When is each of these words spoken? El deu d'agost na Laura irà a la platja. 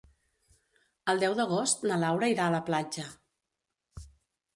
El 1.11 1.19
deu 1.23 1.35
d'agost 1.39 1.85
na 1.91 1.99
Laura 2.05 2.29
irà 2.33 2.47
a 2.47 2.53
la 2.57 2.63
platja. 2.71 3.05